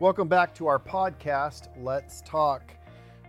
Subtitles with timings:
[0.00, 2.62] Welcome back to our podcast, Let's Talk.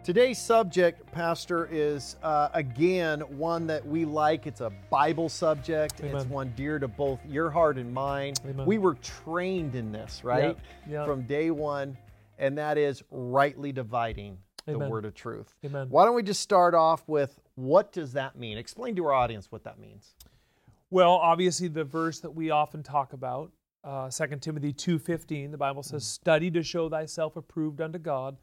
[0.04, 4.46] Today's subject, Pastor, is uh, again one that we like.
[4.46, 6.00] It's a Bible subject.
[6.02, 6.16] Amen.
[6.16, 8.36] It's one dear to both your heart and mine.
[8.48, 8.68] Amen.
[8.68, 10.56] We were trained in this, right?
[10.88, 11.06] yeah.
[11.06, 11.98] From day one,
[12.38, 15.52] and that is rightly dividing the word of truth.
[15.66, 15.88] Amen.
[15.90, 18.60] Why don't we just start off with what does that mean?
[18.60, 20.14] Explain to our audience what that means.
[20.92, 23.52] Well, obviously, the verse that we often talk about,
[23.84, 26.08] uh, 2 Timothy 2.15, the Bible says, Mm.
[26.08, 28.38] Study to show thyself approved unto God,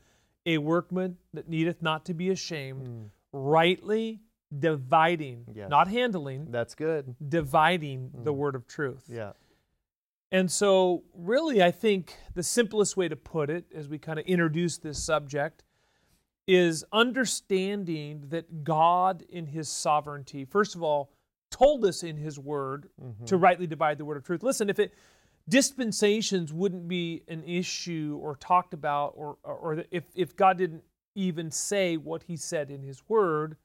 [0.46, 4.20] a workman that needeth not to be ashamed, rightly
[4.56, 5.56] dividing, Mm.
[5.56, 5.70] Yes.
[5.70, 7.14] not handling, That's good.
[7.28, 9.04] dividing the word of truth.
[9.12, 9.32] Yeah.
[10.32, 14.26] And so, really, I think the simplest way to put it as we kind of
[14.26, 15.62] introduce this subject
[16.48, 21.10] is understanding that God, in His sovereignty, first of all,
[21.50, 22.88] told us in His Word
[23.26, 24.42] to rightly divide the word of truth.
[24.42, 24.95] Listen, if it
[25.48, 30.82] dispensations wouldn't be an issue or talked about, or or if if God didn't
[31.14, 33.56] even say what He said in His Word,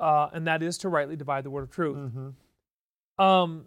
[0.00, 1.96] uh, and that is to rightly divide the word of truth.
[1.98, 3.22] Mm-hmm.
[3.22, 3.66] Um,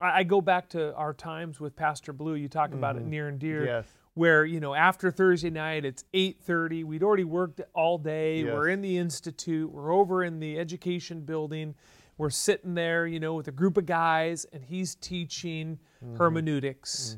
[0.00, 2.34] I, I go back to our times with Pastor Blue.
[2.34, 3.08] You talk about it Mhm.
[3.08, 3.86] near and dear, Yes.
[4.14, 6.84] where you know after Thursday night it's eight thirty.
[6.84, 8.42] We'd already worked all day.
[8.42, 8.52] Yes.
[8.52, 9.70] We're in the institute.
[9.70, 11.74] We're over in the education building.
[12.18, 16.16] We're sitting there, you know, with a group of guys, and he's teaching Mm-hmm.
[16.16, 17.16] hermeneutics,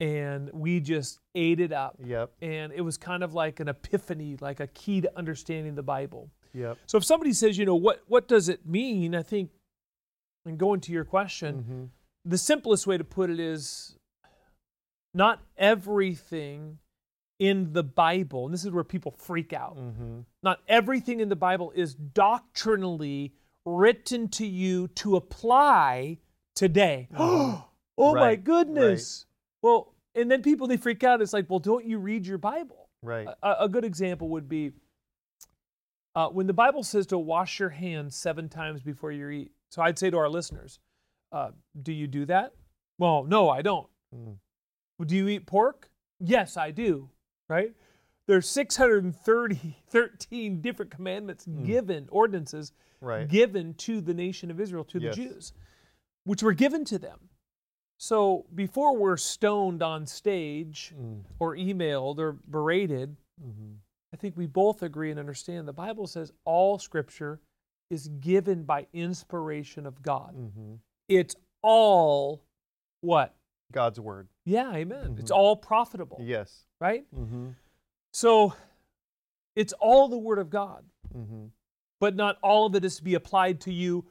[0.00, 1.96] and we just ate it up.
[2.02, 2.30] Yep.
[2.40, 6.30] And it was kind of like an epiphany, like a key to understanding the Bible.
[6.54, 6.78] Yep.
[6.86, 9.14] So if somebody says, you know, what what does it mean?
[9.14, 9.50] I think,
[10.46, 11.84] and going to your question, Mm-hmm.
[12.24, 13.94] the simplest way to put it is
[15.12, 16.78] not everything
[17.38, 19.76] in the Bible, and this is where people freak out.
[19.76, 20.20] Mm-hmm.
[20.42, 23.34] Not everything in the Bible is doctrinally
[23.64, 26.18] written to you to apply
[26.54, 27.08] today.
[27.16, 27.64] oh
[27.98, 28.44] my Right, right.
[28.44, 29.26] goodness.
[29.62, 31.22] Well, and then people they freak out.
[31.22, 32.88] It's like, well, don't you read your Bible?
[33.02, 33.26] Right.
[33.42, 34.72] A, a good example would be
[36.14, 39.52] uh, when the Bible says to wash your hands seven times before you eat.
[39.70, 40.78] So I'd say to our listeners,
[41.32, 41.50] uh,
[41.82, 42.52] do you do that?
[42.98, 43.88] Well, no, I don't.
[44.14, 44.36] Mm.
[45.04, 45.90] Do you eat pork?
[46.20, 47.10] Yes, I do.
[47.48, 47.72] Right?
[48.26, 52.72] There's 630, 13 different commandments given, ordinances.
[53.00, 53.28] Right.
[53.28, 55.14] given to the nation of Israel, to Yes.
[55.16, 55.52] the Jews,
[56.24, 57.28] which were given to them.
[57.98, 61.24] So before we're stoned on stage Mm.
[61.38, 63.72] or emailed or berated, Mm-hmm.
[64.12, 67.40] I think we both agree and understand the Bible says all scripture
[67.90, 70.34] is given by inspiration of God.
[70.36, 70.74] Mm-hmm.
[71.08, 72.42] It's all
[73.00, 73.34] what?
[73.72, 74.28] God's word.
[74.46, 75.16] Yeah, amen.
[75.18, 75.36] It's Mhm.
[75.36, 76.64] all profitable, Yes.
[76.80, 77.06] right?
[78.14, 78.26] Mm-hmm.
[78.26, 78.54] So
[79.56, 80.84] it's all the word of God,
[81.16, 81.46] Mm-hmm.
[82.00, 84.04] but not all of it is to be applied to you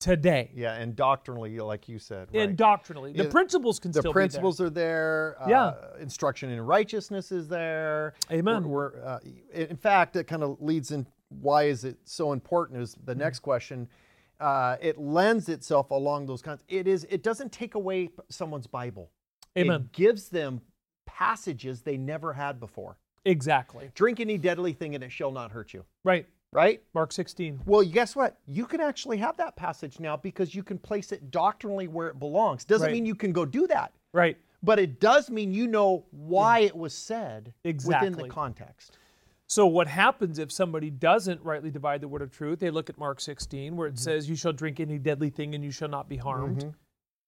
[0.00, 0.50] today.
[0.54, 2.42] Yeah, and doctrinally, like you said, right.
[2.48, 5.36] And doctrinally, the Yeah, principles can the still principles are there.
[5.46, 5.62] Yeah.
[5.66, 8.14] Uh, instruction in righteousness is there.
[8.32, 8.68] Amen.
[8.68, 9.18] We're, we're, uh,
[9.52, 11.06] in fact, it kind of leads in.
[11.28, 12.82] Why is it so important?
[12.82, 13.04] Is Mm-hmm.
[13.06, 13.88] the next question.
[14.40, 16.64] Uh, it lends itself along those kinds.
[16.66, 17.06] It is.
[17.10, 19.10] It doesn't take away someone's Bible.
[19.56, 19.82] Amen.
[19.82, 20.62] It gives them
[21.06, 22.96] passages they never had before.
[23.24, 23.90] Exactly.
[23.94, 25.84] Drink any deadly thing and it shall not hurt you.
[26.04, 26.26] Right.
[26.52, 26.82] Right?
[26.94, 27.60] Mark 16.
[27.64, 28.36] Well, guess what?
[28.46, 32.18] You can actually have that passage now because you can place it doctrinally where it
[32.18, 32.64] belongs.
[32.64, 32.92] Doesn't Right.
[32.92, 34.36] mean you can go do that, Right.
[34.62, 38.98] but it does mean you know why it was said within the context.
[39.46, 42.58] So what happens if somebody doesn't rightly divide the word of truth?
[42.60, 45.62] They look at Mark 16 where it says you shall drink any deadly thing and
[45.62, 46.64] you shall not be harmed.
[46.64, 46.74] Mhm.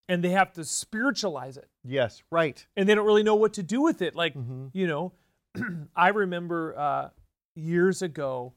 [0.09, 1.69] And they have to spiritualize it.
[1.85, 2.65] Yes, right.
[2.77, 4.15] And they don't really know what to do with it.
[4.17, 4.71] Like, Mhm.
[4.73, 5.13] you know,
[5.97, 7.09] I remember uh,
[7.55, 8.53] years ago,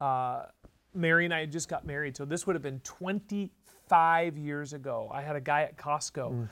[0.00, 0.44] uh,
[0.94, 2.16] Mary and I had just got married.
[2.16, 5.10] So this would have been 25 years ago.
[5.12, 6.48] I had a guy at Costco.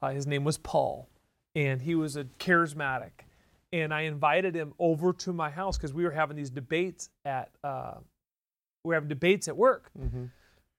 [0.00, 1.08] Uh, his name was Paul,
[1.54, 3.10] and he was a charismatic.
[3.72, 7.50] And I invited him over to my house because we were having these debates at
[7.62, 7.94] uh,
[8.84, 9.90] we were having debates at work.
[9.98, 10.30] Mhm.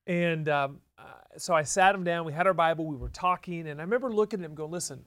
[0.08, 1.04] And um, uh,
[1.38, 2.26] so I sat him down.
[2.26, 2.86] We had our Bible.
[2.86, 5.06] We were talking, and I remember looking at him, going, "Listen,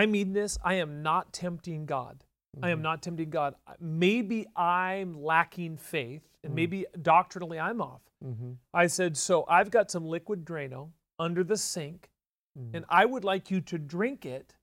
[0.00, 0.58] I mean this.
[0.62, 2.24] I am not tempting God.
[2.62, 3.54] I am not tempting God.
[3.80, 8.56] Maybe I'm lacking faith, and maybe doctrinally I'm off." Mhm.
[8.72, 12.10] I said, "So I've got some liquid Drano under the sink,
[12.74, 14.56] and I would like you to drink it."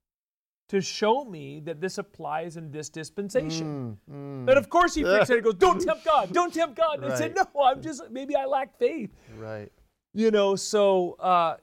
[0.69, 3.68] To show me that this applies in this dispensation.
[4.09, 4.50] Mm, mm.
[4.50, 7.03] And of course he freaks out and goes, Don't tempt God, don't tempt God.
[7.03, 9.12] And I said, No, I'm just, maybe I lack faith.
[9.38, 9.71] Right.
[10.13, 11.57] You know, so, uh,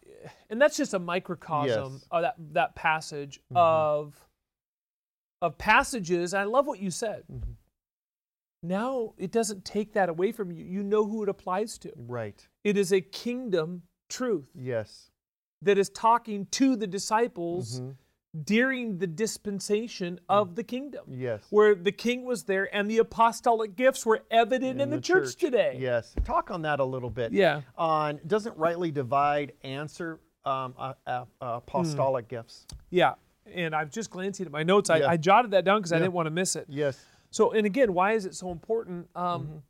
[0.49, 2.03] and that's just a microcosm Yes.
[2.05, 2.15] Mm-hmm.
[2.17, 4.15] of that, that passage of,
[5.43, 6.35] of passages.
[6.35, 7.25] I love what you said.
[7.31, 7.55] Mhm.
[8.63, 10.65] Now it doesn't take that away from you.
[10.65, 11.93] You know who it applies to.
[11.97, 12.47] Right.
[12.65, 15.11] It is a kingdom truth Yes.
[15.63, 17.97] that is talking to the disciples Mhm.
[18.45, 21.05] During the dispensation of the kingdom.
[21.09, 21.43] Yes.
[21.51, 25.77] Where the king was there and the apostolic gifts were evident in, the, church, today.
[25.79, 26.15] Yes.
[26.25, 27.33] Talk on that a little bit.
[27.33, 27.63] Yeah.
[27.77, 32.67] On doesn't rightly divide answer um, uh, uh, apostolic gifts.
[32.91, 33.15] Yeah.
[33.53, 34.91] And I'm just glancing at my notes.
[34.91, 35.09] I, Yeah.
[35.11, 36.67] I jotted that down because I didn't want to miss it.
[36.69, 37.05] Yes.
[37.31, 39.09] So, and again, why is it so important?
[39.15, 39.63] Um, Mhm.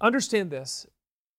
[0.00, 0.86] Understand this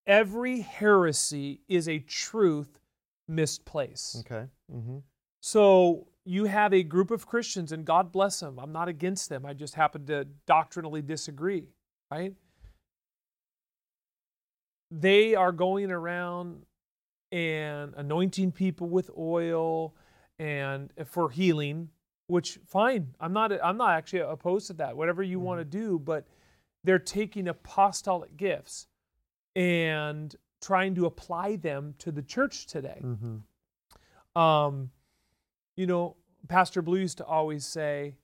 [0.06, 2.80] every heresy is a truth
[3.28, 4.18] misplaced.
[4.20, 4.48] Okay.
[4.72, 4.98] Mm-hmm.
[5.42, 8.58] So, you have a group of Christians, and God bless them.
[8.58, 9.46] I'm not against them.
[9.46, 11.68] I just happen to doctrinally disagree,
[12.10, 12.34] right?
[14.90, 16.66] They are going around
[17.32, 19.96] and anointing people with oil
[20.40, 21.90] and for healing,
[22.28, 23.14] which fine.
[23.20, 24.96] I'm not I'm not actually opposed to that.
[24.96, 26.28] Whatever you want to do, but
[26.84, 28.88] they're taking apostolic gifts
[29.56, 33.02] and trying to apply them to the church today.
[33.04, 33.38] Mm-hmm.
[34.36, 34.92] Um,
[35.76, 36.16] you know,
[36.48, 38.16] Pastor Blue used to always say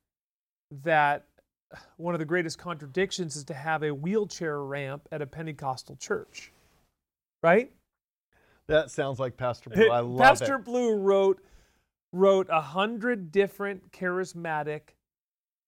[0.84, 1.26] that
[1.98, 6.52] one of the greatest contradictions is to have a wheelchair ramp at a Pentecostal church,
[7.44, 7.72] right?
[8.68, 9.90] That sounds like Pastor Blue.
[9.92, 10.48] I love Pastor it.
[10.48, 11.42] Pastor Blue wrote
[12.12, 14.82] wrote a hundred different charismatic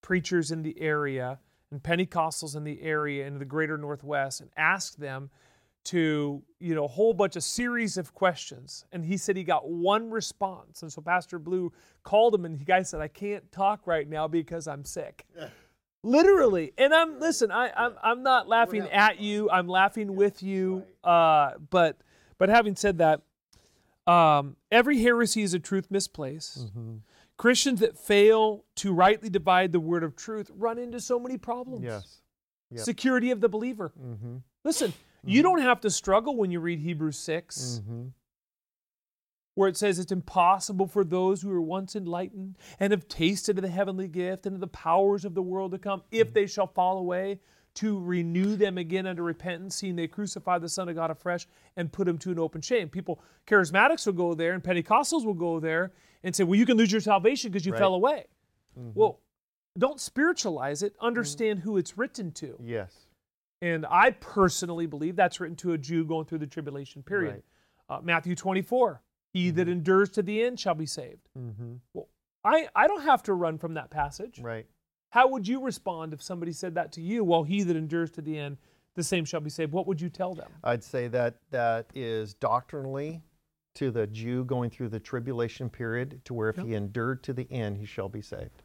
[0.01, 1.39] preachers in the area
[1.71, 5.29] and Pentecostals in the area in the greater Northwest and asked them
[5.83, 8.85] to, you know, a whole bunch of series of questions.
[8.91, 10.81] And he said he got one response.
[10.81, 11.71] And so Pastor Blue
[12.03, 15.25] called him and the guy said, I can't talk right now because I'm sick.
[16.03, 16.73] Literally.
[16.77, 19.51] And I'm listen, I, I'm I'm not laughing at you.
[19.51, 20.83] I'm laughing with you.
[21.03, 22.01] Uh, but
[22.39, 23.21] but having said that,
[24.11, 26.65] um, every heresy is a truth misplaced.
[26.65, 26.95] Mm-hmm.
[27.37, 31.83] Christians that fail to rightly divide the word of truth run into so many problems.
[31.83, 32.21] Yes.
[32.71, 32.83] Yep.
[32.83, 33.91] Security of the believer.
[33.99, 34.37] Mm-hmm.
[34.63, 34.93] Listen,
[35.23, 38.07] you don't have to struggle when you read Hebrews 6, Mm-hmm.
[39.55, 43.61] where it says it's impossible for those who were once enlightened and have tasted of
[43.63, 46.67] the heavenly gift and of the powers of the world to come, if they shall
[46.67, 47.39] fall away,
[47.73, 51.47] to renew them again unto repentance, seeing they crucify the Son of God afresh
[51.77, 52.89] and put him to an open shame.
[52.89, 55.91] People, charismatics will go there and Pentecostals will go there
[56.23, 57.79] and say, well, you can lose your salvation because you Right.
[57.79, 58.25] fell away.
[58.77, 58.93] Mhm.
[58.95, 59.19] Well,
[59.77, 62.57] don't spiritualize it, understand who it's written to.
[62.61, 63.07] Yes.
[63.61, 67.43] And I personally believe that's written to a Jew going through the tribulation period.
[67.89, 69.01] Uh, Matthew 24,
[69.33, 71.29] he that endures to the end shall be saved.
[71.37, 71.73] Mm-hmm.
[71.93, 72.07] Well,
[72.43, 74.39] I, I don't have to run from that passage.
[74.41, 74.65] Right.
[75.11, 77.23] How would you respond if somebody said that to you?
[77.23, 78.57] Well, he that endures to the end,
[78.95, 79.73] the same shall be saved.
[79.73, 80.49] What would you tell them?
[80.63, 83.21] I'd say that that is doctrinally
[83.75, 86.65] to the Jew going through the tribulation period, to where if Yep.
[86.65, 88.63] he endured to the end, he shall be saved.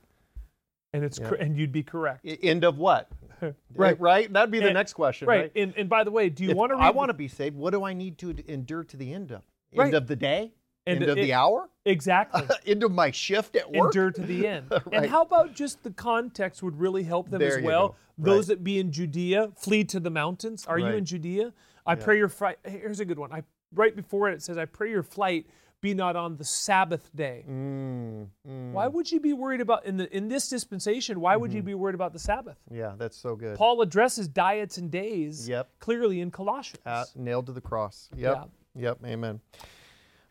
[0.97, 1.29] And it's Yeah.
[1.29, 2.25] cor- and you'd be correct.
[2.43, 3.09] End of what?
[3.75, 3.93] Right.
[3.93, 4.33] Eh, right.
[4.33, 5.29] That'd be the And- next question.
[5.29, 5.41] right.
[5.43, 5.53] Right.
[5.55, 7.55] And, and by the way, do you want to read I want to be saved.
[7.55, 9.43] What do I need to endure to the end of?
[9.73, 9.95] End Right.
[9.95, 10.53] of the day.
[10.87, 11.69] And end of it- the hour.
[11.85, 13.89] exactly end of my shift at work.
[13.95, 14.73] endure to the end.
[14.93, 17.89] And how about just the context would really help them There as well?
[17.89, 18.33] go.
[18.33, 20.65] Those that be in Judea, flee to the mountains.
[20.67, 21.53] Are you in Judea?
[21.85, 22.05] I Yeah.
[22.05, 22.59] pray your flight.
[22.65, 23.33] Here's a good one.
[23.33, 23.43] I
[23.75, 25.47] right before it, it says, "I pray your flight
[25.89, 28.73] be not on the Sabbath day." Mm, mm.
[28.73, 31.21] Why would you be worried about in the in this dispensation?
[31.21, 31.67] Why would you Mm-hmm.
[31.67, 32.59] be worried about the Sabbath?
[32.71, 33.57] Yeah, that's so good.
[33.57, 35.71] Paul addresses diets and days Yep.
[35.79, 36.83] clearly in Colossians.
[36.87, 38.09] Uh, nailed to the cross.
[38.17, 38.49] Yep.
[38.75, 38.99] Yep.
[39.05, 39.41] Amen.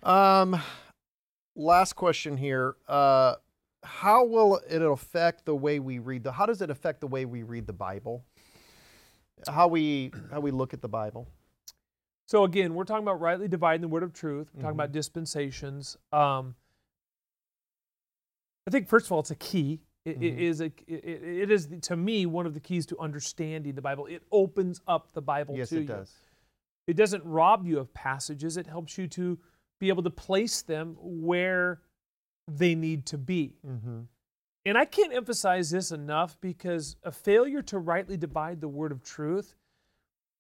[0.04, 0.62] Um,
[1.56, 2.76] last question here.
[2.88, 3.36] Uh,
[3.84, 6.32] how will it affect the way we read the?
[6.32, 8.24] How does it affect the way we read the Bible?
[9.48, 11.28] How we how we look at the Bible?
[12.28, 14.50] So again, we're talking about rightly dividing the word of truth.
[14.54, 14.80] We're talking Mhm.
[14.80, 15.98] about dispensations.
[16.12, 16.56] Um,
[18.68, 19.82] I think first of all, it's a key.
[20.06, 20.40] It, it Mhm.
[20.40, 20.66] is a.
[20.88, 24.06] It, it is to me one of the keys to understanding the Bible.
[24.08, 25.88] It opens up the Bible yes, to it you.
[25.88, 26.16] does.
[26.88, 28.58] It doesn't rob you of passages.
[28.58, 29.40] It helps you to
[29.80, 31.82] be able to place them where
[32.48, 33.58] they need to be.
[33.66, 34.02] Mm-hmm.
[34.68, 39.04] And I can't emphasize this enough because a failure to rightly divide the word of
[39.04, 39.56] truth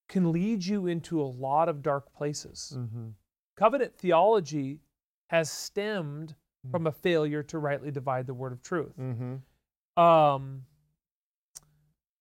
[0.07, 2.73] can lead you into a lot of dark places.
[2.77, 3.09] Mm-hmm.
[3.57, 4.81] Covenant theology
[5.27, 6.35] has stemmed
[6.65, 6.71] Mm.
[6.71, 8.93] from a failure to rightly divide the word of truth.
[8.97, 10.01] Mm-hmm.
[10.01, 10.63] Um,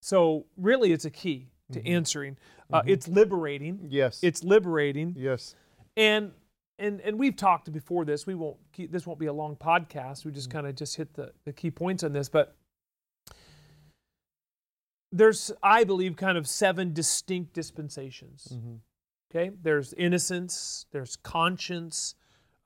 [0.01, 1.89] so, really, it's a key to Mhm.
[1.89, 2.37] answering.
[2.71, 2.89] Uh, Mhm.
[2.89, 3.87] It's liberating.
[3.89, 4.23] Yes.
[4.23, 5.13] It's liberating.
[5.17, 5.55] yes.
[5.97, 6.33] and
[6.77, 10.25] and and we've talked before this we won't keep, this won't be a long podcast
[10.25, 12.53] we just kind of just hit the, the key points on this but
[15.17, 18.75] there's i believe kind of seven distinct dispensations Mm-hmm.
[19.31, 22.15] okay there's innocence there's conscience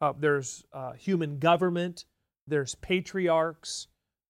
[0.02, 2.06] uh, there's uh, human government
[2.48, 3.88] there's patriarchs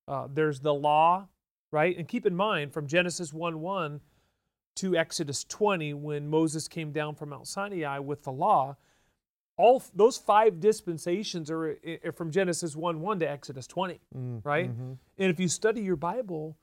[0.07, 1.27] uh, there's the law
[1.71, 4.01] right and keep in mind from genesis 1 1
[4.75, 8.75] to exodus 20 when moses came down from mount sinai with the law
[9.57, 14.69] all those five dispensations are, are from Genesis 1 1 to Exodus 20, Mm, right?
[14.69, 14.97] mhm.
[15.17, 16.55] And if you study your Bible,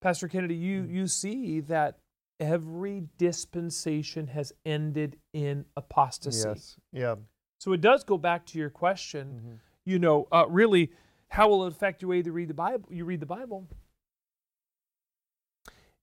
[0.00, 0.90] Pastor Kennedy, you, Mm.
[0.90, 1.98] you see that
[2.40, 6.48] every dispensation has ended in apostasy.
[6.48, 6.78] Yes.
[6.92, 7.16] Yeah.
[7.58, 9.60] So it does go back to your question, Mhm.
[9.84, 10.92] you know, uh, really,
[11.30, 12.88] how will it affect the way you read the Bible?
[12.92, 13.66] You read the Bible.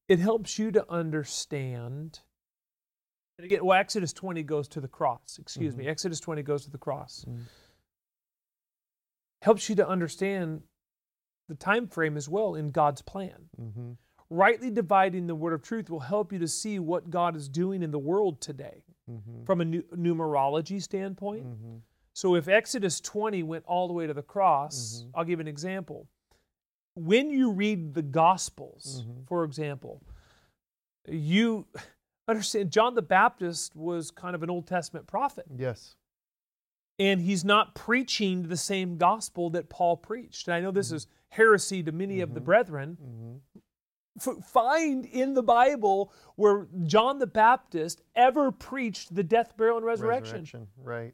[0.07, 2.19] It helps you to understand.
[3.37, 5.37] And again, well, Exodus 20 goes to the cross.
[5.39, 5.87] Excuse me.
[5.87, 7.25] Exodus 20 goes to the cross.
[7.27, 7.45] Mm.
[9.41, 10.63] Helps you to understand
[11.47, 13.49] the time frame as well in God's plan.
[13.59, 13.97] Mhm.
[14.29, 17.83] Rightly dividing the word of truth will help you to see what God is doing
[17.83, 19.45] in the world today Mhm.
[19.45, 21.45] from a nu- numerology standpoint.
[21.45, 21.81] Mhm.
[22.13, 25.11] So if Exodus 20 went all the way to the cross, Mhm.
[25.13, 26.07] I'll give an example.
[26.95, 29.27] When you read the Gospels, Mhm.
[29.27, 30.01] for example,
[31.07, 31.67] you
[32.27, 35.95] understand John the Baptist was kind of an Old Testament prophet, Yes.
[36.99, 40.47] And he's not preaching the same gospel that Paul preached.
[40.47, 42.45] And I know this is heresy to many of the Mhm.
[42.45, 42.97] brethren.
[43.01, 43.61] Mhm.
[44.17, 49.85] F- find in the Bible where John the Baptist ever preached the death, burial, and
[49.85, 50.69] resurrection.
[50.77, 51.13] Right.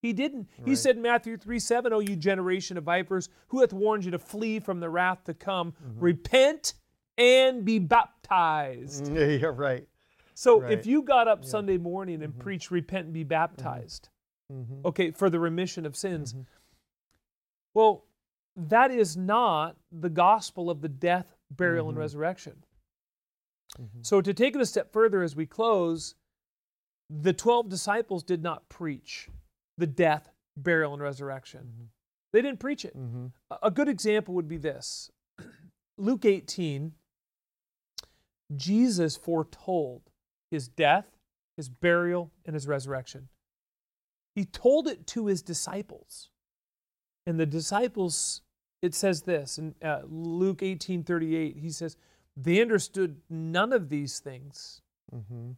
[0.00, 0.48] He didn't.
[0.64, 4.10] He said in Matthew 3 7, Oh, you generation of vipers, who hath warned you
[4.10, 5.72] to flee from the wrath to come?
[5.74, 6.00] Mm-hmm.
[6.00, 6.74] Repent
[7.16, 9.06] and be baptized.
[9.14, 9.52] Yeah.
[9.54, 9.86] Right.
[10.34, 10.72] So Right.
[10.72, 11.48] if you got up Yeah.
[11.50, 12.38] Sunday morning and Mhm.
[12.40, 14.08] preached, Repent and be baptized,
[14.52, 14.84] Mhm.
[14.84, 16.46] okay, for the remission of sins, Mhm.
[17.74, 18.04] well,
[18.54, 22.00] that is not the gospel of the death, burial, and Mhm.
[22.00, 22.64] resurrection.
[23.78, 24.04] Mhm.
[24.04, 26.14] So to take it a step further as we close,
[27.08, 29.30] the 12 disciples did not preach
[29.78, 31.66] the death, burial, and resurrection.
[31.66, 31.88] Mhm.
[32.32, 32.94] They didn't preach it.
[33.62, 35.10] A good example would be this
[35.96, 36.94] Luke 18,
[38.54, 40.10] Jesus foretold
[40.50, 41.18] his death,
[41.56, 43.28] his burial, and his resurrection.
[44.34, 46.30] He told it to his disciples.
[47.26, 48.42] And the disciples,
[48.80, 51.96] it says this in uh, Luke 18 38, he says,
[52.36, 54.80] they understood none of these things.
[55.14, 55.56] Mhm.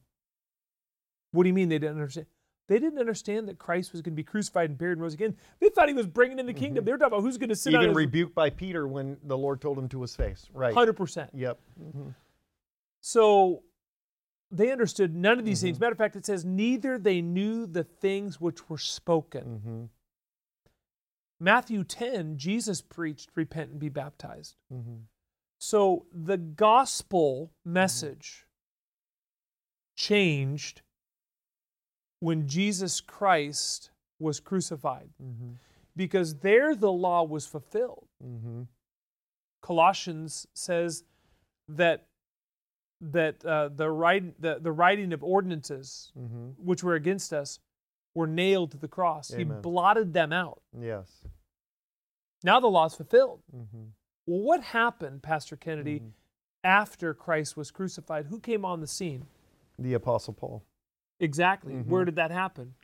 [1.31, 2.26] What do you mean they didn't understand?
[2.66, 5.37] They didn't understand that Christ was going to be crucified and buried and rose again.
[5.61, 6.83] They thought he was bringing in the kingdom.
[6.83, 6.87] Mhm.
[6.87, 9.37] They were talking about who's going to sit on Even rebuked by Peter when the
[9.37, 10.49] Lord told him to his face.
[10.52, 10.75] Right.
[10.75, 11.31] 100%.
[11.35, 11.61] Yep.
[11.81, 12.14] Mhm.
[13.00, 13.62] So
[14.56, 15.78] they understood none of these things.
[15.78, 15.80] Mhm.
[15.80, 19.61] Matter of fact, it says, neither they knew the things which were spoken.
[19.61, 19.90] Mhm.
[21.40, 24.56] Matthew 10, Jesus preached, repent and be baptized.
[24.73, 25.06] Mhm.
[25.58, 28.46] So the gospel message
[29.96, 30.82] changed
[32.20, 35.56] when Jesus Christ was crucified Mhm.
[35.96, 38.08] because there the law was fulfilled.
[38.23, 38.68] Mhm.
[39.61, 41.04] Colossians says
[41.68, 42.08] that
[43.12, 46.54] that uh, the, write, the the writing of ordinances Mhm.
[46.58, 47.58] which were against us
[48.14, 49.28] were nailed to the cross.
[49.28, 50.62] He blotted them out.
[50.78, 51.26] Yes.
[52.42, 53.42] Now the law is fulfilled.
[53.54, 53.90] Mhm.
[54.26, 56.12] Well, what happened, Pastor Kennedy, Mhm.
[56.62, 58.26] after Christ was crucified?
[58.26, 59.26] Who came on the scene?
[59.78, 60.62] The Apostle Paul.
[61.20, 61.75] Exactly.
[61.75, 62.75] Where did that happen?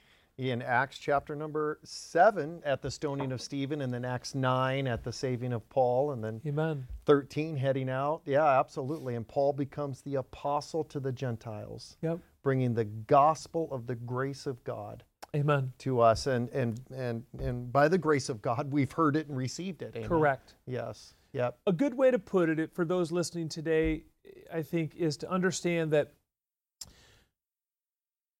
[0.48, 5.04] In Acts chapter number seven at the stoning of Stephen, and then Acts nine at
[5.04, 6.86] the saving of Paul, and then Amen.
[7.04, 8.22] 13 heading out.
[8.24, 9.16] Yeah, absolutely.
[9.16, 12.20] And Paul becomes the apostle to the Gentiles, Yep.
[12.42, 15.04] bringing the gospel of the grace of God
[15.36, 15.74] Amen.
[15.80, 16.26] to us.
[16.26, 19.92] And and and and by the grace of God, we've heard it and received it.
[19.94, 20.08] Amen.
[20.08, 20.54] Correct.
[20.66, 21.12] Yes.
[21.34, 21.58] Yep.
[21.66, 24.04] A good way to put it for those listening today,
[24.52, 26.14] I think, is to understand that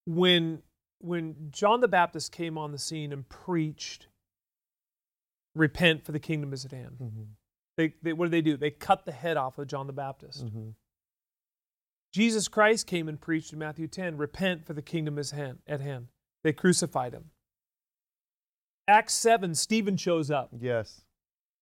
[0.06, 0.62] when
[1.00, 4.08] when John the Baptist came on the scene and preached,
[5.54, 6.96] repent for the kingdom is at hand.
[7.00, 7.26] Mhm.
[7.76, 8.56] They, they, what did they do?
[8.56, 10.44] They cut the head off of John the Baptist.
[10.46, 10.74] Mhm.
[12.12, 15.80] Jesus Christ came and preached in Matthew 10, repent for the kingdom is hand, at
[15.80, 16.08] hand.
[16.42, 17.30] They crucified him.
[18.88, 21.04] Acts 7, Stephen shows up, Yes.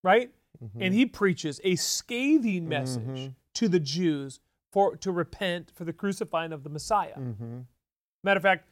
[0.02, 0.32] right?
[0.62, 0.70] Mhm.
[0.80, 3.34] And he preaches a scathing message Mhm.
[3.54, 4.40] to the Jews
[4.72, 7.16] for to repent for the crucifying of the Messiah.
[7.18, 7.66] Mhm.
[8.24, 8.68] Matter of fact,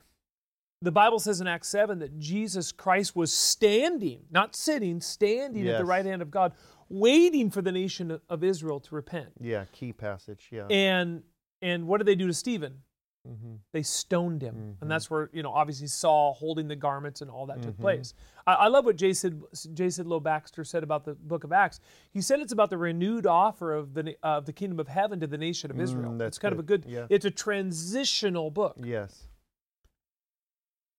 [0.83, 5.78] the Bible says in Acts 7 that Jesus Christ was standing, not sitting, standing at
[5.78, 6.52] the right hand of God,
[6.88, 9.28] waiting for the nation of Israel to repent.
[9.40, 9.64] Yeah.
[9.73, 10.49] Key passage.
[10.52, 10.66] Yeah.
[10.71, 11.23] And
[11.62, 12.83] and what did they do to Stephen?
[13.26, 13.59] Mhm.
[13.73, 14.54] They stoned him.
[14.54, 14.83] Mhm.
[14.83, 17.80] And that's where, you know, obviously Saul holding the garments and all that took Mhm.
[17.80, 18.14] place.
[18.47, 19.14] I, I love what J.
[19.14, 19.42] Sid,
[19.73, 19.87] J.
[19.87, 21.80] Sidlow Baxter said about the book of Acts.
[22.12, 25.18] He said it's about the renewed offer of the, na- of the kingdom of heaven
[25.21, 26.12] to the nation of Israel.
[26.12, 26.83] Mm, that's it's kind of a good.
[26.83, 27.06] good, Yeah.
[27.11, 28.76] it's a transitional book.
[28.85, 29.26] Yes.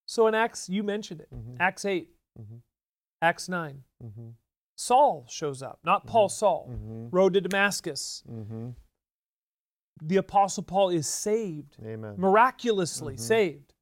[0.08, 1.58] So in Acts, you mentioned it, Mhm.
[1.60, 2.10] Acts 8,
[2.40, 2.62] Mhm.
[3.22, 4.36] Acts 9, Mhm.
[4.76, 7.10] Saul shows up, not Paul Saul, Mhm.
[7.12, 8.24] road to Damascus.
[8.28, 8.76] Mhm.
[10.02, 12.16] The apostle Paul is saved, Amen.
[12.20, 13.74] miraculously saved.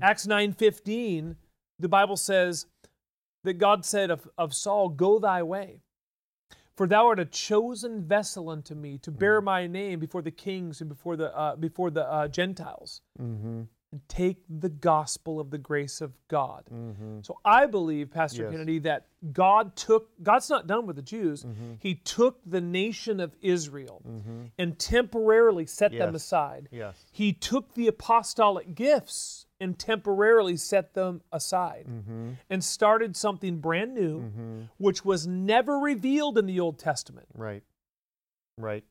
[0.00, 1.36] Acts 9:15,
[1.78, 2.66] the Bible says
[3.42, 5.82] that God said of, of Saul, Go thy way.
[6.76, 10.80] For thou art a chosen vessel unto me to bear my name before the kings
[10.80, 13.02] and before the, uh, before the uh, Gentiles.
[13.92, 13.96] Mm-hmm.
[13.96, 16.64] And take the gospel of the grace of God.
[16.72, 17.22] Mm-hmm.
[17.22, 18.52] So I believe, Pastor Yes.
[18.52, 21.42] Kennedy, that God took, God's not done with the Jews.
[21.42, 21.72] Mm-hmm.
[21.80, 24.00] He took the nation of Israel
[24.58, 26.68] and temporarily set them aside.
[26.70, 26.94] Yes.
[27.10, 32.30] He took the apostolic gifts and temporarily set them aside Mm-hmm.
[32.48, 37.26] and started something brand new, which was never revealed in the Old Testament.
[37.34, 37.62] Right.
[38.56, 38.84] Right.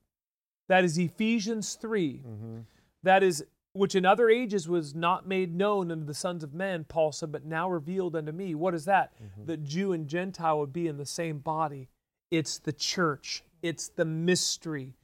[0.67, 2.23] That is Ephesians 3.
[2.27, 2.57] Mm-hmm.
[3.03, 3.45] That is,
[3.79, 7.31] which in other ages was not made known unto the sons of men, Paul said,
[7.31, 8.53] but now revealed unto me.
[8.53, 9.13] What is that?
[9.45, 11.88] That Jew and Gentile would be in the same body.
[12.29, 14.95] It's the church, it's the mystery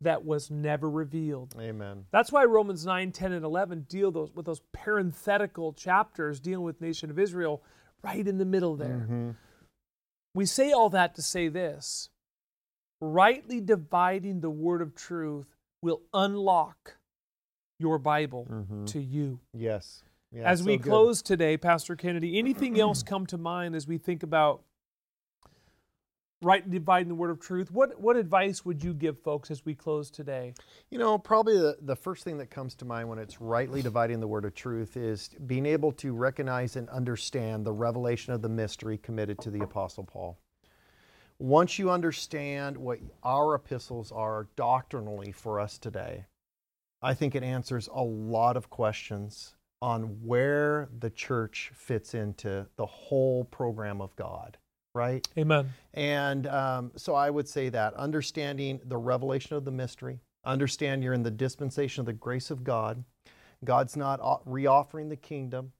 [0.00, 1.54] that was never revealed.
[1.60, 2.06] Amen.
[2.10, 6.80] That's why Romans 9, 10, and 11 deal those with those parenthetical chapters dealing with
[6.80, 7.62] nation of Israel
[8.02, 9.06] right in the middle there.
[9.08, 9.30] Mm-hmm.
[10.34, 12.10] We say all that to say this
[13.00, 16.96] rightly dividing the word of truth will unlock
[17.84, 18.86] your Bible Mhm.
[18.86, 19.38] to you.
[19.52, 20.02] Yes.
[20.32, 20.88] Yeah, as so we good.
[20.90, 24.62] close today, Pastor Kennedy, anything else come to mind as we think about
[26.42, 27.70] rightly dividing the word of truth?
[27.70, 30.54] What what advice would you give folks as we close today?
[30.90, 34.20] You know, probably the, the first thing that comes to mind when it's rightly dividing
[34.20, 38.48] the word of truth is being able to recognize and understand the revelation of the
[38.48, 40.38] mystery committed to the Apostle Paul.
[41.38, 46.24] Once you understand what our epistles are doctrinally for us today,
[47.04, 52.86] I think it answers a lot of questions on where the church fits into the
[52.86, 54.56] whole program of God,
[54.94, 55.28] right?
[55.36, 55.70] Amen.
[55.92, 61.12] And um, so I would say that understanding the revelation of the mystery, understand you're
[61.12, 63.04] in the dispensation of the grace of God.
[63.64, 65.72] God's not reoffering the kingdom.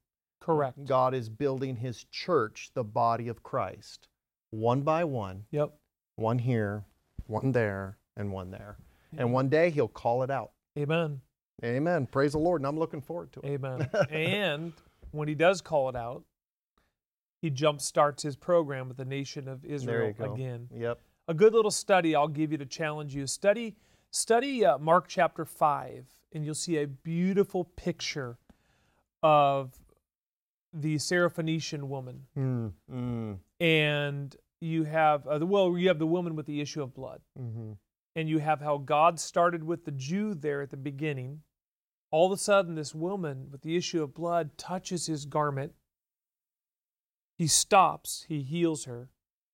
[0.42, 0.84] Correct.
[0.84, 4.08] God is building his church, the body of Christ,
[4.50, 5.72] one by one, Yep.
[6.16, 6.84] one here,
[7.26, 8.76] one there, and one there.
[9.16, 10.50] And one day he'll call it out.
[10.78, 11.20] Amen.
[11.64, 12.06] Amen.
[12.06, 12.60] Praise the Lord.
[12.60, 13.46] And I'm looking forward to it.
[13.46, 13.88] Amen.
[14.10, 14.72] and
[15.12, 16.24] when he does call it out,
[17.40, 20.68] he jump starts his program with the nation of Israel again.
[20.74, 20.98] Yep.
[21.28, 23.26] A good little study I'll give you to challenge you.
[23.26, 23.76] Study
[24.10, 28.38] study uh, Mark chapter 5 and you'll see a beautiful picture
[29.22, 29.72] of
[30.72, 32.22] the Syrophoenician woman.
[32.36, 36.82] Mm, mm, And you have uh, the well you have the woman with the issue
[36.82, 37.20] of blood.
[37.36, 37.72] hmm
[38.16, 41.40] and you have how God started with the Jew there at the beginning.
[42.10, 45.72] All of a sudden, this woman with the issue of blood touches his garment.
[47.36, 49.10] He stops, he heals her,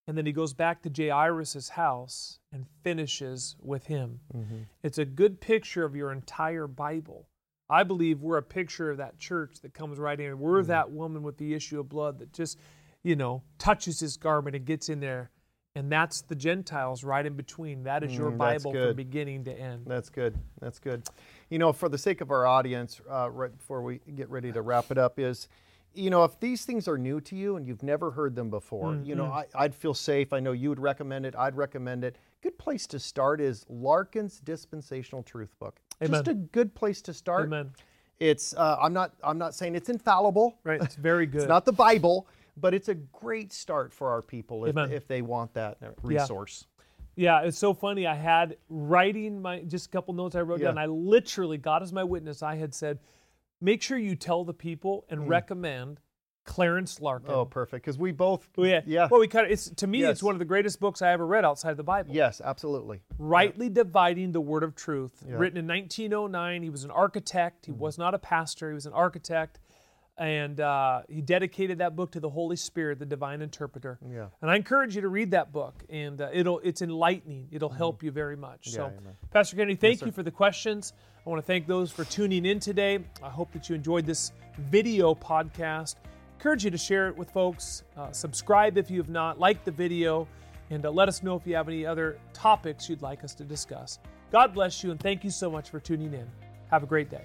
[0.06, 4.20] and then he goes back to Jairus' house and finishes with him.
[4.30, 7.28] hmm It's a good picture of your entire Bible.
[7.70, 10.40] I believe we're a picture of that church that comes right in.
[10.40, 12.58] We're that woman with the issue of blood that just,
[13.04, 15.30] you know, touches his garment and gets in there.
[15.76, 17.84] And that's the Gentiles right in between.
[17.84, 19.84] That is your Mm, Bible from beginning to end.
[19.86, 20.36] That's good.
[20.60, 21.04] That's good.
[21.48, 24.62] You know, for the sake of our audience, uh, right before we get ready to
[24.62, 25.46] wrap it up, is,
[25.94, 28.96] you know, if these things are new to you and you've never heard them before,
[29.04, 30.32] you know, I, I'd feel safe.
[30.32, 31.36] I know you would recommend it.
[31.36, 32.16] I'd recommend it.
[32.42, 35.78] Good place to start is Larkin's Dispensational Truth Book.
[36.04, 37.44] Just a good place to start.
[37.44, 37.70] Amen.
[38.18, 38.54] It's.
[38.54, 39.12] Uh, I'm not.
[39.22, 40.58] I'm not saying it's infallible.
[40.64, 40.82] Right?
[40.82, 41.42] It's very good.
[41.42, 42.26] It's not the Bible,
[42.60, 44.92] but it's a great start for our people if, Amen.
[44.92, 46.66] if they want that resource.
[47.16, 48.06] Yeah, it's so funny.
[48.06, 50.68] I had writing my just a couple notes I wrote Yeah.
[50.68, 50.78] down.
[50.78, 52.98] I literally, God is my witness, I had said,
[53.60, 56.00] make sure you tell the people and recommend
[56.44, 57.28] Clarence Larkin.
[57.30, 57.34] Mm.
[57.36, 57.84] Oh, perfect.
[57.84, 58.48] Because we both.
[58.56, 58.80] Oh, yeah.
[58.86, 59.08] Yeah.
[59.10, 60.12] Well, we kind of, it's to me, Yes.
[60.12, 62.14] it's one of the greatest books I ever read outside of the Bible.
[62.14, 63.02] Yes, absolutely.
[63.18, 65.22] Rightly dividing the word of truth.
[65.28, 65.34] Yeah.
[65.36, 66.62] Written in 1909.
[66.62, 67.66] He was an architect.
[67.66, 68.68] He was not a pastor.
[68.70, 69.60] He was an architect.
[70.20, 73.98] And uh, he dedicated that book to the Holy Spirit, the divine interpreter.
[74.06, 74.26] Yeah.
[74.42, 77.48] And I encourage you to read that book, and uh, it'll it's enlightening.
[77.50, 78.68] It'll help you very much.
[78.68, 78.98] so, Mm-hmm.
[78.98, 79.14] amen.
[79.32, 80.92] Pastor Kennedy, thank you for the questions.
[81.26, 82.98] I want to thank those for tuning in today.
[83.22, 85.94] I hope that you enjoyed this video podcast.
[86.38, 87.84] Encourage you to share it with folks.
[87.96, 89.38] Uh, subscribe if you have not.
[89.40, 90.28] Like the video,
[90.68, 93.44] and uh, let us know if you have any other topics you'd like us to
[93.44, 93.98] discuss.
[94.30, 96.26] God bless you, and thank you so much for tuning in.
[96.70, 97.24] Have a great day.